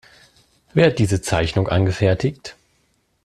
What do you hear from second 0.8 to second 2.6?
hat diese Zeichnung angefertigt?